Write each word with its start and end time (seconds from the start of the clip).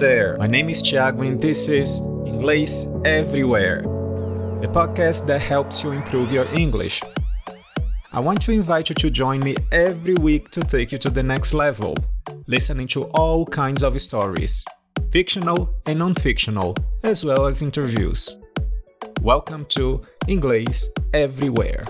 there, 0.00 0.34
my 0.38 0.46
name 0.46 0.70
is 0.70 0.82
Thiago 0.82 1.28
and 1.28 1.38
this 1.38 1.68
is 1.68 2.00
Inglês 2.24 2.86
Everywhere, 3.04 3.82
the 4.62 4.66
podcast 4.66 5.26
that 5.26 5.42
helps 5.42 5.84
you 5.84 5.90
improve 5.90 6.32
your 6.32 6.46
English. 6.54 7.02
I 8.10 8.20
want 8.20 8.40
to 8.42 8.52
invite 8.52 8.88
you 8.88 8.94
to 8.94 9.10
join 9.10 9.40
me 9.40 9.56
every 9.72 10.14
week 10.14 10.48
to 10.52 10.62
take 10.62 10.90
you 10.90 10.96
to 10.96 11.10
the 11.10 11.22
next 11.22 11.52
level, 11.52 11.94
listening 12.46 12.88
to 12.88 13.10
all 13.12 13.44
kinds 13.44 13.82
of 13.82 14.00
stories, 14.00 14.64
fictional 15.12 15.68
and 15.84 15.98
non 15.98 16.14
fictional, 16.14 16.74
as 17.02 17.22
well 17.22 17.44
as 17.44 17.60
interviews. 17.60 18.38
Welcome 19.20 19.66
to 19.76 20.00
Inglês 20.28 20.86
Everywhere. 21.12 21.84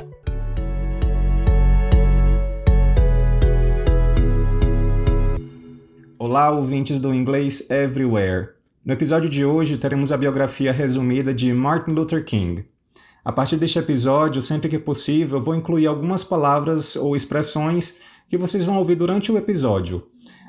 Olá, 6.23 6.51
ouvintes 6.51 7.01
do 7.01 7.15
Inglês 7.15 7.71
Everywhere. 7.71 8.51
No 8.85 8.93
episódio 8.93 9.27
de 9.27 9.43
hoje 9.43 9.79
teremos 9.79 10.13
a 10.13 10.19
biografia 10.19 10.71
resumida 10.71 11.33
de 11.33 11.51
Martin 11.51 11.93
Luther 11.93 12.23
King. 12.23 12.67
A 13.25 13.33
partir 13.33 13.57
deste 13.57 13.79
episódio, 13.79 14.43
sempre 14.43 14.69
que 14.69 14.79
possível, 14.79 15.41
vou 15.41 15.55
incluir 15.55 15.87
algumas 15.87 16.23
palavras 16.23 16.95
ou 16.95 17.17
expressões 17.17 18.01
que 18.29 18.37
vocês 18.37 18.67
vão 18.67 18.77
ouvir 18.77 18.97
durante 18.97 19.33
o 19.33 19.39
episódio. 19.39 20.07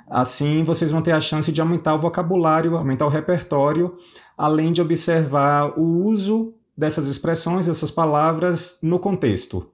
Assim, 0.10 0.62
vocês 0.66 0.91
vão 0.91 1.02
ter 1.02 1.13
a 1.13 1.22
chance 1.22 1.54
de 1.54 1.62
aumentar 1.62 1.96
o 1.96 2.02
vocabulário, 2.02 2.76
aumentar 2.76 3.05
o 3.05 3.10
repertório, 3.10 3.94
além 4.38 4.74
de 4.74 4.82
observar 4.82 5.80
o 5.80 6.04
uso 6.04 6.54
dessas 6.77 7.08
expressões, 7.08 7.68
dessas 7.68 7.90
palavras 7.90 8.77
no 8.84 8.99
contexto. 8.99 9.72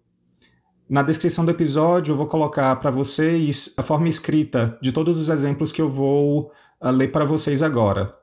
Na 0.90 1.02
descrição 1.02 1.44
do 1.44 1.52
episódio, 1.52 2.14
eu 2.14 2.16
vou 2.16 2.28
colocar 2.28 2.74
para 2.78 2.90
vocês 2.90 3.74
a 3.76 3.84
forma 3.84 4.08
escrita 4.08 4.80
de 4.82 4.94
todos 4.94 5.20
os 5.20 5.28
exemplos 5.28 5.70
que 5.70 5.82
eu 5.82 5.90
vou 5.90 6.50
uh, 6.82 6.90
ler 6.92 7.10
para 7.10 7.26
vocês 7.26 7.62
agora. 7.62 8.16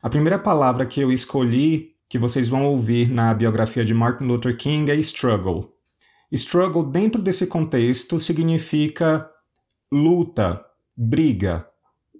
A 0.00 0.08
primeira 0.08 0.38
palavra 0.38 0.86
que 0.86 1.00
eu 1.00 1.10
escolhi, 1.10 1.96
que 2.08 2.16
vocês 2.16 2.48
vão 2.48 2.64
ouvir 2.64 3.10
na 3.10 3.34
biografia 3.34 3.84
de 3.84 3.92
Martin 3.92 4.22
Luther 4.22 4.56
King, 4.56 4.88
é 4.88 4.94
struggle. 4.96 5.72
Struggle, 6.30 6.84
dentro 6.84 7.20
desse 7.20 7.48
contexto, 7.48 8.20
significa 8.20 9.28
luta, 9.90 10.64
briga. 10.96 11.66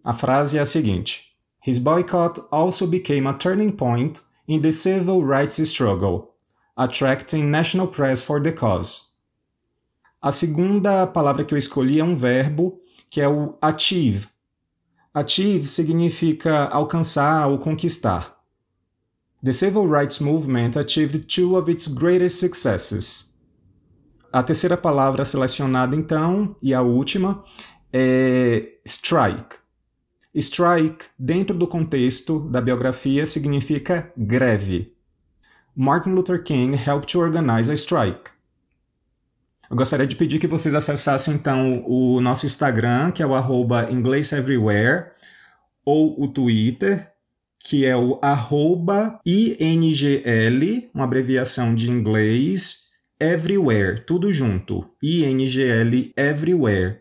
A 0.03 0.13
frase 0.13 0.59
é 0.59 0.61
a 0.61 0.67
seguinte: 0.67 1.33
His 1.65 1.79
boycott 1.79 2.41
also 2.51 2.89
became 2.89 3.29
a 3.29 3.35
turning 3.35 3.71
point 3.71 4.21
in 4.49 4.61
the 4.61 4.73
civil 4.73 5.25
rights 5.25 5.59
struggle, 5.59 6.33
attracting 6.77 7.45
national 7.45 7.87
press 7.87 8.25
for 8.25 8.43
the 8.43 8.51
cause. 8.51 9.06
A 10.27 10.33
segunda 10.33 11.07
palavra 11.07 11.45
que 11.45 11.55
eu 11.55 11.59
escolhi 11.59 12.01
é 12.01 12.05
um 12.05 12.17
verbo 12.17 12.81
que 13.09 13.21
é 13.21 13.29
o 13.29 13.57
achieve. 13.63 14.27
Achieve 15.15 15.69
significa 15.69 16.65
alcançar 16.65 17.47
ou 17.47 17.61
conquistar. 17.61 18.37
The 19.45 19.53
Civil 19.53 19.89
Rights 19.89 20.19
Movement 20.19 20.73
achieved 20.77 21.33
two 21.33 21.57
of 21.57 21.71
its 21.71 21.87
greatest 21.87 22.41
successes. 22.41 23.39
A 24.33 24.43
terceira 24.43 24.77
palavra 24.77 25.25
selecionada, 25.25 25.95
então, 25.95 26.57
e 26.61 26.75
a 26.75 26.83
última, 26.83 27.45
é 27.93 28.81
strike. 28.85 29.59
Strike, 30.35 31.05
dentro 31.17 31.57
do 31.57 31.69
contexto 31.69 32.41
da 32.51 32.61
biografia, 32.61 33.27
significa 33.27 34.13
greve. 34.17 34.93
Martin 35.73 36.11
Luther 36.11 36.43
King 36.43 36.75
helped 36.75 37.13
to 37.13 37.21
organize 37.21 37.71
a 37.71 37.77
strike. 37.77 38.35
Eu 39.69 39.77
gostaria 39.77 40.07
de 40.07 40.15
pedir 40.15 40.39
que 40.39 40.47
vocês 40.47 40.75
acessassem 40.75 41.35
então 41.35 41.85
o 41.87 42.21
nosso 42.21 42.47
Instagram, 42.47 43.11
que 43.11 43.23
é 43.23 43.27
o 43.27 43.35
arroba 43.35 43.89
ou 45.85 46.23
o 46.23 46.29
Twitter, 46.29 47.11
que 47.59 47.85
é 47.85 47.97
o 47.97 48.21
INGL, 49.25 50.89
uma 50.95 51.05
abreviação 51.05 51.75
de 51.75 51.91
inglês, 51.91 52.91
everywhere, 53.19 54.05
tudo 54.07 54.33
junto, 54.33 54.89
INGL 55.03 56.13
everywhere. 56.17 57.01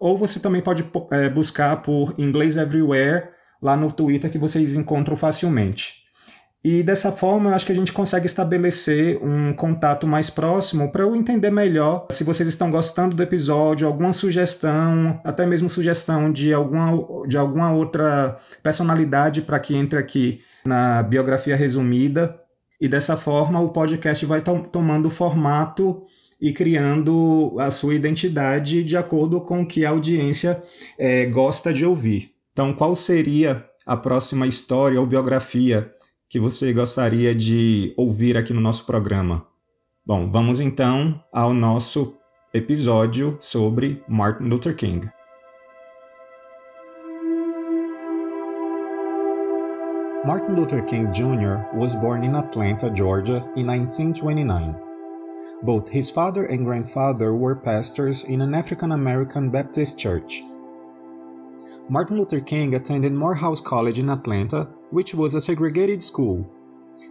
Ou 0.00 0.16
você 0.16 0.40
também 0.40 0.60
pode 0.60 0.84
é, 1.12 1.28
buscar 1.28 1.76
por 1.82 2.14
inglês 2.18 2.56
everywhere 2.56 3.28
lá 3.62 3.76
no 3.76 3.90
Twitter 3.92 4.30
que 4.30 4.38
vocês 4.38 4.74
encontram 4.74 5.16
facilmente. 5.16 6.03
E 6.64 6.82
dessa 6.82 7.12
forma, 7.12 7.50
eu 7.50 7.54
acho 7.54 7.66
que 7.66 7.72
a 7.72 7.74
gente 7.74 7.92
consegue 7.92 8.24
estabelecer 8.24 9.22
um 9.22 9.52
contato 9.52 10.06
mais 10.06 10.30
próximo 10.30 10.90
para 10.90 11.02
eu 11.02 11.14
entender 11.14 11.50
melhor 11.50 12.06
se 12.10 12.24
vocês 12.24 12.48
estão 12.48 12.70
gostando 12.70 13.14
do 13.14 13.22
episódio, 13.22 13.86
alguma 13.86 14.14
sugestão, 14.14 15.20
até 15.22 15.44
mesmo 15.44 15.68
sugestão 15.68 16.32
de 16.32 16.54
alguma, 16.54 17.28
de 17.28 17.36
alguma 17.36 17.70
outra 17.70 18.38
personalidade 18.62 19.42
para 19.42 19.60
que 19.60 19.76
entre 19.76 19.98
aqui 19.98 20.40
na 20.64 21.02
biografia 21.02 21.54
resumida. 21.54 22.34
E 22.80 22.88
dessa 22.88 23.14
forma, 23.14 23.60
o 23.60 23.68
podcast 23.68 24.24
vai 24.24 24.40
to 24.40 24.60
tomando 24.72 25.10
formato 25.10 26.02
e 26.40 26.50
criando 26.50 27.56
a 27.58 27.70
sua 27.70 27.94
identidade 27.94 28.82
de 28.82 28.96
acordo 28.96 29.38
com 29.42 29.60
o 29.60 29.66
que 29.66 29.84
a 29.84 29.90
audiência 29.90 30.62
é, 30.98 31.26
gosta 31.26 31.74
de 31.74 31.84
ouvir. 31.84 32.30
Então, 32.52 32.72
qual 32.72 32.96
seria 32.96 33.66
a 33.84 33.98
próxima 33.98 34.46
história 34.46 34.98
ou 34.98 35.06
biografia 35.06 35.90
que 36.28 36.40
você 36.40 36.72
gostaria 36.72 37.34
de 37.34 37.94
ouvir 37.96 38.36
aqui 38.36 38.52
no 38.52 38.60
nosso 38.60 38.84
programa? 38.86 39.46
Bom, 40.04 40.30
vamos 40.30 40.60
então 40.60 41.22
ao 41.32 41.54
nosso 41.54 42.16
episódio 42.52 43.36
sobre 43.40 44.02
Martin 44.08 44.44
Luther 44.44 44.76
King. 44.76 45.08
Martin 50.24 50.54
Luther 50.54 50.82
King 50.86 51.12
Jr. 51.12 51.66
was 51.74 51.94
born 51.94 52.24
in 52.24 52.34
Atlanta, 52.34 52.90
Georgia 52.90 53.44
in 53.56 53.66
1929. 53.66 54.74
Both 55.62 55.90
his 55.90 56.10
father 56.10 56.46
and 56.46 56.64
grandfather 56.64 57.34
were 57.34 57.54
pastors 57.54 58.24
in 58.24 58.40
an 58.40 58.54
African 58.54 58.92
American 58.92 59.50
Baptist 59.50 59.98
church. 59.98 60.42
Martin 61.88 62.16
Luther 62.16 62.40
King 62.40 62.74
attended 62.74 63.12
Morehouse 63.12 63.60
College 63.60 63.98
in 63.98 64.08
Atlanta, 64.08 64.64
which 64.90 65.14
was 65.14 65.34
a 65.34 65.40
segregated 65.40 66.02
school, 66.02 66.50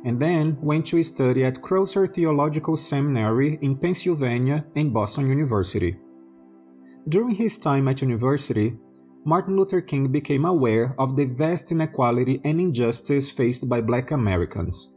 and 0.03 0.19
then 0.19 0.57
went 0.61 0.87
to 0.87 1.03
study 1.03 1.45
at 1.45 1.61
Crozer 1.61 2.07
Theological 2.11 2.75
Seminary 2.75 3.59
in 3.61 3.77
Pennsylvania 3.77 4.65
and 4.75 4.91
Boston 4.91 5.29
University. 5.29 5.97
During 7.07 7.35
his 7.35 7.57
time 7.57 7.87
at 7.87 8.01
university, 8.01 8.77
Martin 9.25 9.55
Luther 9.57 9.81
King 9.81 10.11
became 10.11 10.43
aware 10.43 10.95
of 10.97 11.15
the 11.15 11.25
vast 11.25 11.71
inequality 11.71 12.41
and 12.43 12.59
injustice 12.59 13.29
faced 13.29 13.69
by 13.69 13.79
black 13.79 14.11
Americans. 14.11 14.95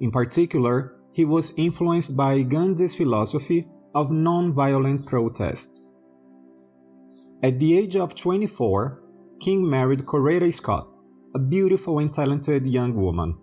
In 0.00 0.10
particular, 0.10 0.96
he 1.12 1.24
was 1.24 1.56
influenced 1.56 2.16
by 2.16 2.42
Gandhi's 2.42 2.96
philosophy 2.96 3.68
of 3.94 4.10
non-violent 4.10 5.06
protest. 5.06 5.86
At 7.42 7.58
the 7.58 7.78
age 7.78 7.96
of 7.96 8.14
24, 8.14 9.00
King 9.40 9.68
married 9.68 10.00
Coretta 10.00 10.52
Scott, 10.52 10.86
a 11.34 11.38
beautiful 11.38 11.98
and 11.98 12.12
talented 12.12 12.66
young 12.66 12.94
woman. 12.94 13.34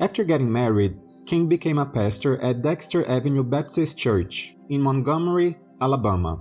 After 0.00 0.24
getting 0.24 0.50
married, 0.50 0.96
King 1.26 1.46
became 1.46 1.76
a 1.76 1.84
pastor 1.84 2.40
at 2.40 2.62
Dexter 2.62 3.06
Avenue 3.06 3.44
Baptist 3.44 3.98
Church 3.98 4.54
in 4.70 4.80
Montgomery, 4.80 5.58
Alabama. 5.78 6.40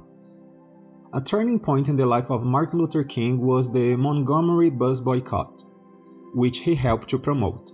A 1.14 1.20
turning 1.20 1.60
point 1.60 1.90
in 1.90 1.98
the 1.98 2.06
life 2.06 2.32
of 2.32 2.46
Martin 2.46 2.80
Luther 2.80 3.04
King 3.04 3.42
was 3.42 3.74
the 3.74 3.98
Montgomery 3.98 4.70
bus 4.70 5.02
boycott, 5.02 5.64
which 6.34 6.60
he 6.60 6.76
helped 6.76 7.10
to 7.10 7.20
promote. 7.20 7.72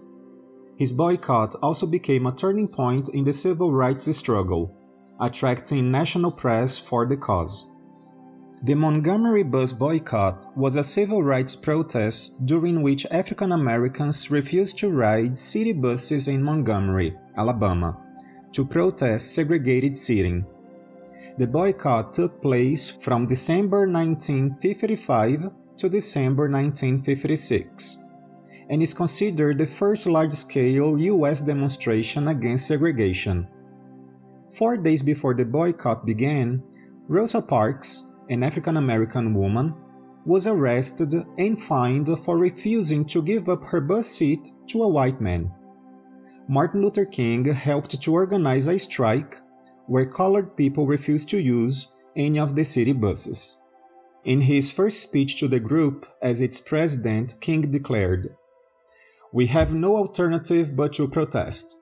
His 0.76 0.92
boycott 0.92 1.54
also 1.62 1.86
became 1.86 2.26
a 2.26 2.36
turning 2.36 2.68
point 2.68 3.10
in 3.10 3.26
the 3.26 3.34
civil 3.34 3.72
rights 3.72 4.06
struggle, 4.18 4.76
attracting 5.22 5.92
national 5.92 6.31
press 6.31 6.80
for 6.80 7.06
the 7.06 7.16
cause. 7.18 7.76
The 8.62 8.75
Montgomery 8.75 9.44
bus 9.44 9.72
boycott 9.72 10.57
was 10.57 10.75
a 10.75 10.83
civil 10.83 11.24
rights 11.24 11.56
protest 11.56 12.45
during 12.45 12.81
which 12.81 13.06
African 13.10 13.54
Americans 13.54 14.30
refused 14.30 14.78
to 14.80 14.89
ride 14.89 15.38
city 15.38 15.72
buses 15.72 16.28
in 16.28 16.44
Montgomery, 16.44 17.16
Alabama, 17.38 17.95
to 18.51 18.66
protest 18.66 19.33
segregated 19.33 19.95
seating. 19.95 20.45
The 21.38 21.48
boycott 21.48 22.12
took 22.12 22.42
place 22.42 22.92
from 22.92 23.28
December 23.28 23.88
1955 23.88 25.51
to 25.78 25.88
December 25.88 26.50
1956 26.50 28.04
and 28.69 28.83
is 28.83 28.94
considered 28.94 29.57
the 29.57 29.66
first 29.66 30.06
large 30.06 30.33
scale 30.33 31.00
US 31.00 31.39
demonstration 31.39 32.28
against 32.28 32.68
segregation. 32.68 33.48
Four 34.57 34.75
days 34.75 35.01
before 35.01 35.33
the 35.33 35.45
boycott 35.45 36.06
began, 36.06 36.62
Rosa 37.07 37.42
Parks, 37.42 38.08
an 38.30 38.44
African 38.44 38.78
American 38.78 39.34
woman, 39.34 39.74
was 40.26 40.48
arrested 40.48 41.14
and 41.38 41.60
fined 41.60 42.10
for 42.20 42.38
refusing 42.38 43.06
to 43.06 43.22
give 43.22 43.50
up 43.50 43.64
her 43.64 43.81
bus 43.81 44.08
seat 44.08 44.52
to 44.68 44.84
a 44.84 44.88
white 44.88 45.20
man. 45.20 45.52
Martin 46.48 46.81
Luther 46.81 47.06
King 47.06 47.46
helped 47.46 48.02
to 48.02 48.14
organize 48.14 48.68
a 48.68 48.78
strike 48.78 49.38
where 49.88 50.06
colored 50.06 50.56
people 50.56 50.86
refused 50.86 51.30
to 51.30 51.40
use 51.40 51.94
any 52.16 52.40
of 52.40 52.56
the 52.56 52.64
city 52.64 52.94
buses. 52.94 53.62
In 54.26 54.42
his 54.42 54.72
first 54.72 55.02
speech 55.02 55.40
to 55.40 55.48
the 55.48 55.60
group 55.60 56.06
as 56.22 56.42
its 56.42 56.60
president, 56.60 57.36
King 57.40 57.72
declared, 57.72 58.36
We 59.31 59.48
have 59.48 59.74
no 59.74 59.96
alternative 59.96 60.76
but 60.76 60.94
to 60.94 61.08
protest. 61.08 61.78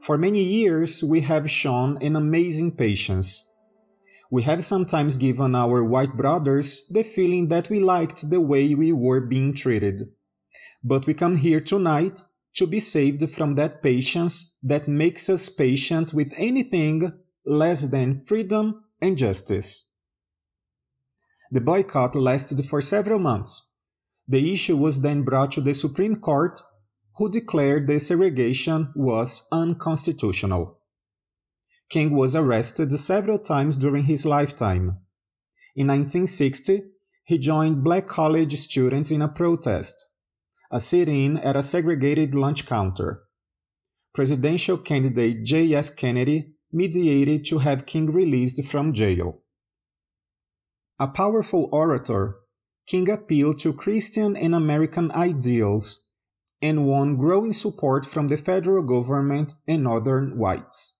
For 0.00 0.18
many 0.18 0.42
years, 0.42 1.02
we 1.02 1.20
have 1.22 1.50
shown 1.50 1.96
an 2.02 2.16
amazing 2.16 2.72
patience. 2.72 3.51
We 4.32 4.44
have 4.44 4.64
sometimes 4.64 5.18
given 5.18 5.54
our 5.54 5.84
white 5.84 6.16
brothers 6.16 6.86
the 6.88 7.02
feeling 7.02 7.48
that 7.48 7.68
we 7.68 7.80
liked 7.80 8.30
the 8.30 8.40
way 8.40 8.74
we 8.74 8.90
were 8.90 9.20
being 9.20 9.52
treated. 9.52 10.08
But 10.82 11.06
we 11.06 11.12
come 11.12 11.36
here 11.36 11.60
tonight 11.60 12.22
to 12.54 12.66
be 12.66 12.80
saved 12.80 13.28
from 13.28 13.56
that 13.56 13.82
patience 13.82 14.56
that 14.62 14.88
makes 14.88 15.28
us 15.28 15.50
patient 15.50 16.14
with 16.14 16.32
anything 16.38 17.12
less 17.44 17.90
than 17.90 18.20
freedom 18.20 18.82
and 19.02 19.18
justice. 19.18 19.90
The 21.50 21.60
boycott 21.60 22.14
lasted 22.16 22.64
for 22.64 22.80
several 22.80 23.18
months. 23.18 23.68
The 24.26 24.50
issue 24.50 24.78
was 24.78 25.02
then 25.02 25.24
brought 25.24 25.52
to 25.52 25.60
the 25.60 25.74
Supreme 25.74 26.16
Court, 26.16 26.58
who 27.18 27.28
declared 27.28 27.86
the 27.86 27.98
segregation 27.98 28.92
was 28.96 29.46
unconstitutional. 29.52 30.78
King 31.92 32.16
was 32.16 32.34
arrested 32.34 32.90
several 32.98 33.38
times 33.38 33.76
during 33.76 34.04
his 34.04 34.24
lifetime. 34.24 34.96
In 35.76 35.88
1960, 35.88 36.84
he 37.22 37.36
joined 37.36 37.84
black 37.84 38.06
college 38.06 38.56
students 38.56 39.10
in 39.10 39.20
a 39.20 39.28
protest, 39.28 40.06
a 40.70 40.80
sit 40.80 41.10
in 41.10 41.36
at 41.36 41.54
a 41.54 41.62
segregated 41.62 42.34
lunch 42.34 42.64
counter. 42.64 43.24
Presidential 44.14 44.78
candidate 44.78 45.44
J.F. 45.44 45.94
Kennedy 45.94 46.54
mediated 46.72 47.44
to 47.44 47.58
have 47.58 47.84
King 47.84 48.06
released 48.10 48.64
from 48.64 48.94
jail. 48.94 49.42
A 50.98 51.08
powerful 51.08 51.68
orator, 51.72 52.36
King 52.86 53.10
appealed 53.10 53.58
to 53.58 53.74
Christian 53.74 54.34
and 54.34 54.54
American 54.54 55.12
ideals 55.12 56.06
and 56.62 56.86
won 56.86 57.18
growing 57.18 57.52
support 57.52 58.06
from 58.06 58.28
the 58.28 58.38
federal 58.38 58.82
government 58.82 59.52
and 59.68 59.82
northern 59.82 60.38
whites. 60.38 60.91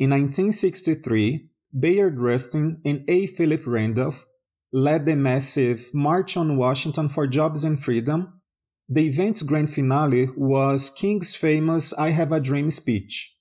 In 0.00 0.08
1963, 0.12 1.50
Bayard 1.78 2.22
Rustin 2.22 2.80
and 2.86 3.04
A. 3.06 3.26
Philip 3.26 3.66
Randolph 3.66 4.24
led 4.72 5.04
the 5.04 5.14
massive 5.14 5.90
March 5.92 6.38
on 6.38 6.56
Washington 6.56 7.10
for 7.10 7.26
Jobs 7.26 7.64
and 7.64 7.78
Freedom. 7.78 8.40
The 8.88 9.08
event's 9.08 9.42
grand 9.42 9.68
finale 9.68 10.30
was 10.34 10.88
King's 10.88 11.36
famous 11.36 11.92
I 11.92 12.10
Have 12.12 12.32
a 12.32 12.40
Dream 12.40 12.70
speech. 12.70 13.36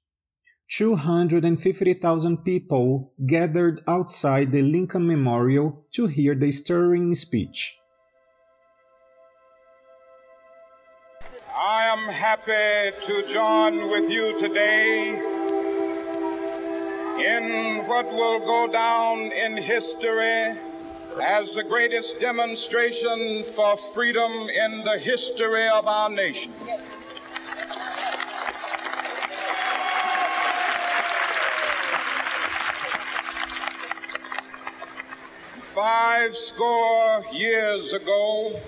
250,000 0.72 2.44
people 2.44 3.14
gathered 3.26 3.82
outside 3.88 4.52
the 4.52 4.62
Lincoln 4.62 5.08
Memorial 5.08 5.86
to 5.94 6.08
hear 6.08 6.36
the 6.36 6.52
stirring 6.52 7.16
speech. 7.16 7.78
I 11.56 11.86
am 11.86 12.10
happy 12.10 12.98
to 13.06 13.26
join 13.30 13.90
with 13.90 14.12
you 14.12 14.38
today 14.38 15.39
in 17.20 17.86
what 17.88 18.06
will 18.06 18.40
go 18.40 18.72
down 18.72 19.20
in 19.20 19.58
history 19.58 20.58
as 21.22 21.54
the 21.56 21.64
greatest 21.64 22.20
demonstration 22.20 23.44
for 23.44 23.76
freedom 23.76 24.32
in 24.32 24.84
the 24.84 24.98
history 24.98 25.68
of 25.68 25.88
our 25.88 26.10
nation. 26.10 26.54
five 35.80 36.36
score 36.36 37.24
years 37.32 37.94
ago, 37.94 38.60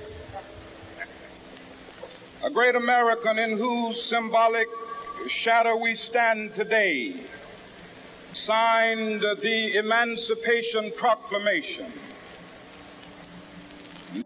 a 2.41 2.49
great 2.49 2.73
American 2.75 3.37
in 3.37 3.57
whose 3.57 4.01
symbolic 4.01 4.69
shadow 5.27 5.75
we 5.75 5.93
stand 5.93 6.53
today 6.53 7.13
signed 8.51 9.21
the 9.21 9.77
Emancipation 9.77 10.91
Proclamation. 10.97 11.85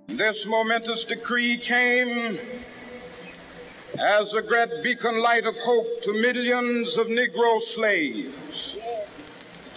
This 0.08 0.48
momentous 0.48 1.04
decree 1.04 1.58
came 1.58 2.40
as 4.00 4.34
a 4.34 4.42
great 4.42 4.82
beacon 4.82 5.20
light 5.20 5.46
of 5.46 5.56
hope 5.60 6.02
to 6.02 6.12
millions 6.12 6.98
of 6.98 7.06
Negro 7.06 7.62
slaves 7.62 8.76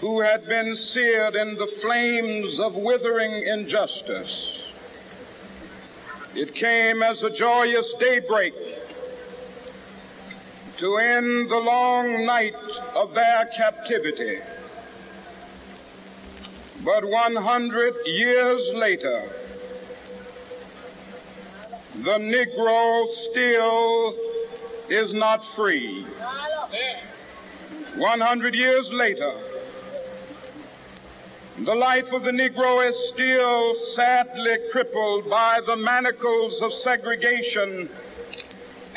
who 0.01 0.23
had 0.23 0.47
been 0.47 0.75
seared 0.75 1.35
in 1.35 1.57
the 1.57 1.67
flames 1.67 2.59
of 2.59 2.75
withering 2.75 3.43
injustice. 3.43 4.63
It 6.35 6.55
came 6.55 7.03
as 7.03 7.23
a 7.23 7.29
joyous 7.29 7.93
daybreak 8.01 8.55
to 10.79 10.97
end 10.97 11.49
the 11.49 11.59
long 11.59 12.25
night 12.25 12.55
of 12.95 13.13
their 13.13 13.47
captivity. 13.57 14.39
But 16.85 17.05
100 17.05 17.95
years 18.07 18.71
later, 18.73 19.29
the 21.97 22.19
Negro 22.19 23.07
still 23.07 24.15
is 24.89 25.13
not 25.13 25.45
free. 25.45 26.07
100 27.97 28.55
years 28.55 28.93
later, 28.93 29.33
the 31.59 31.75
life 31.75 32.13
of 32.13 32.23
the 32.23 32.31
Negro 32.31 32.87
is 32.89 32.97
still 33.09 33.75
sadly 33.75 34.59
crippled 34.71 35.29
by 35.29 35.61
the 35.67 35.75
manacles 35.75 36.63
of 36.63 36.73
segregation 36.73 37.91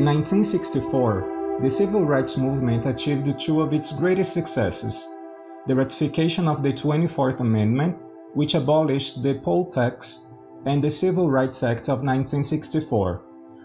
In 0.00 0.06
1964, 0.06 1.58
the 1.60 1.68
civil 1.68 2.06
rights 2.06 2.38
movement 2.38 2.86
achieved 2.86 3.38
two 3.38 3.60
of 3.60 3.74
its 3.74 3.92
greatest 3.92 4.32
successes 4.32 5.06
the 5.66 5.76
ratification 5.76 6.48
of 6.48 6.62
the 6.62 6.72
24th 6.72 7.40
Amendment, 7.40 7.98
which 8.32 8.54
abolished 8.54 9.22
the 9.22 9.34
poll 9.34 9.68
tax, 9.68 10.32
and 10.64 10.82
the 10.82 10.88
Civil 10.88 11.30
Rights 11.30 11.62
Act 11.62 11.90
of 11.90 12.00
1964, 12.00 13.22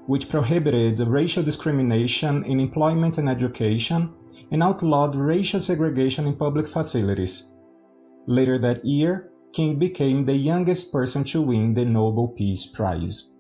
which 0.07 0.27
prohibited 0.27 0.99
racial 1.07 1.41
discrimination 1.41 2.43
in 2.43 2.59
employment 2.59 3.17
and 3.17 3.29
education 3.29 4.13
and 4.51 4.61
outlawed 4.61 5.15
racial 5.15 5.61
segregation 5.61 6.27
in 6.27 6.35
public 6.35 6.67
facilities. 6.67 7.55
Later 8.27 8.57
that 8.59 8.83
year, 8.83 9.31
King 9.53 9.79
became 9.79 10.25
the 10.25 10.35
youngest 10.35 10.91
person 10.91 11.23
to 11.31 11.41
win 11.41 11.75
the 11.75 11.85
Nobel 11.85 12.27
Peace 12.27 12.65
Prize. 12.65 13.34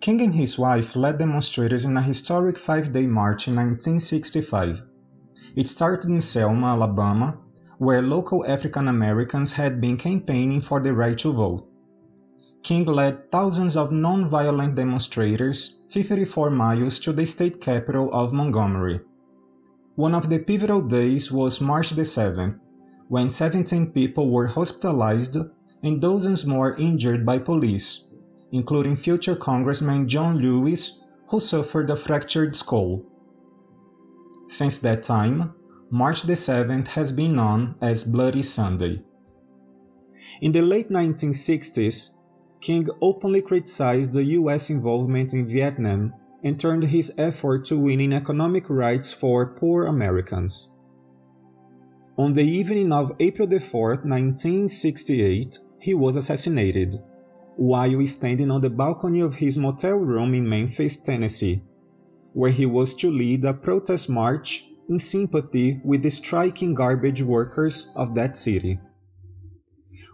King 0.00 0.20
and 0.22 0.34
his 0.34 0.58
wife 0.58 0.94
led 0.96 1.18
demonstrators 1.18 1.84
in 1.84 1.96
a 1.96 2.02
historic 2.02 2.58
five 2.58 2.92
day 2.92 3.06
march 3.06 3.48
in 3.48 3.56
1965 3.56 4.82
it 5.58 5.68
started 5.68 6.08
in 6.08 6.20
Selma, 6.20 6.68
Alabama, 6.68 7.36
where 7.78 8.00
local 8.00 8.46
African 8.46 8.86
Americans 8.86 9.54
had 9.54 9.80
been 9.80 9.96
campaigning 9.96 10.60
for 10.60 10.78
the 10.80 10.94
right 10.94 11.18
to 11.18 11.32
vote. 11.32 11.66
King 12.62 12.84
led 12.84 13.32
thousands 13.32 13.76
of 13.76 13.90
non-violent 13.90 14.76
demonstrators 14.76 15.88
54 15.90 16.50
miles 16.50 17.00
to 17.00 17.12
the 17.12 17.26
state 17.26 17.60
capital 17.60 18.08
of 18.12 18.32
Montgomery. 18.32 19.00
One 19.96 20.14
of 20.14 20.28
the 20.30 20.38
pivotal 20.38 20.82
days 20.82 21.32
was 21.32 21.60
March 21.60 21.90
the 21.90 22.02
7th, 22.02 22.60
when 23.08 23.30
17 23.30 23.90
people 23.90 24.30
were 24.30 24.46
hospitalized 24.46 25.38
and 25.82 26.00
dozens 26.00 26.46
more 26.46 26.76
injured 26.76 27.26
by 27.26 27.38
police, 27.38 28.14
including 28.52 28.96
future 28.96 29.36
Congressman 29.36 30.08
John 30.08 30.38
Lewis, 30.38 31.04
who 31.28 31.40
suffered 31.40 31.90
a 31.90 31.96
fractured 31.96 32.56
skull. 32.56 33.04
Since 34.48 34.78
that 34.78 35.02
time, 35.02 35.54
March 35.90 36.22
the 36.22 36.34
7th 36.34 36.88
has 36.88 37.12
been 37.12 37.36
known 37.36 37.74
as 37.80 38.04
Bloody 38.04 38.42
Sunday. 38.42 39.02
In 40.40 40.52
the 40.52 40.62
late 40.62 40.90
1960s, 40.90 42.14
King 42.60 42.88
openly 43.00 43.42
criticized 43.42 44.12
the 44.12 44.24
US 44.24 44.70
involvement 44.70 45.32
in 45.32 45.46
Vietnam 45.46 46.14
and 46.42 46.58
turned 46.58 46.84
his 46.84 47.12
effort 47.18 47.64
to 47.66 47.78
winning 47.78 48.12
economic 48.12 48.68
rights 48.68 49.12
for 49.12 49.46
poor 49.46 49.86
Americans. 49.86 50.72
On 52.16 52.32
the 52.32 52.42
evening 52.42 52.92
of 52.92 53.12
April 53.20 53.48
4, 53.48 53.88
1968, 54.04 55.58
he 55.80 55.94
was 55.94 56.16
assassinated 56.16 56.96
while 57.58 58.06
standing 58.06 58.52
on 58.52 58.60
the 58.60 58.70
balcony 58.70 59.18
of 59.18 59.34
his 59.34 59.58
motel 59.58 59.96
room 59.96 60.32
in 60.32 60.48
Memphis, 60.48 60.96
Tennessee, 60.96 61.60
where 62.32 62.52
he 62.52 62.64
was 62.64 62.94
to 62.94 63.10
lead 63.10 63.44
a 63.44 63.52
protest 63.52 64.08
march 64.08 64.64
in 64.88 64.96
sympathy 64.96 65.80
with 65.82 66.04
the 66.04 66.08
striking 66.08 66.72
garbage 66.72 67.20
workers 67.20 67.90
of 67.96 68.14
that 68.14 68.36
city. 68.36 68.78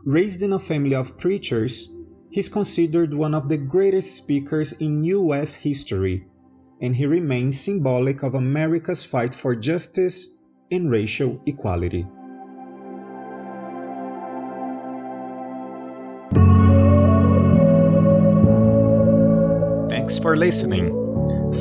Raised 0.06 0.42
in 0.42 0.54
a 0.54 0.58
family 0.58 0.94
of 0.94 1.18
preachers, 1.18 1.92
he's 2.30 2.48
considered 2.48 3.12
one 3.12 3.34
of 3.34 3.50
the 3.50 3.58
greatest 3.58 4.16
speakers 4.16 4.72
in 4.80 5.04
US 5.04 5.52
history, 5.52 6.26
and 6.80 6.96
he 6.96 7.04
remains 7.04 7.60
symbolic 7.60 8.22
of 8.22 8.34
America's 8.34 9.04
fight 9.04 9.34
for 9.34 9.54
justice 9.54 10.40
and 10.70 10.90
racial 10.90 11.42
equality. 11.44 12.06
Thanks 20.04 20.18
for 20.18 20.36
listening. 20.36 20.92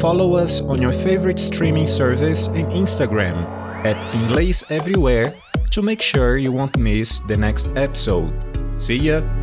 Follow 0.01 0.35
us 0.35 0.59
on 0.59 0.81
your 0.81 0.91
favorite 0.91 1.39
streaming 1.39 1.88
service 1.88 2.47
and 2.47 2.67
Instagram 2.73 3.47
at 3.85 3.95
Inglês 4.13 4.69
Everywhere 4.69 5.33
to 5.71 5.81
make 5.81 6.01
sure 6.01 6.35
you 6.35 6.51
won't 6.51 6.77
miss 6.77 7.19
the 7.19 7.38
next 7.38 7.69
episode. 7.77 8.33
See 8.75 8.97
ya! 8.97 9.42